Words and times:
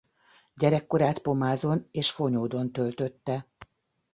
Gyerekkorát 0.55 1.19
Pomázon 1.19 1.87
és 1.91 2.11
Fonyódon 2.11 2.71
töltötte. 2.71 3.47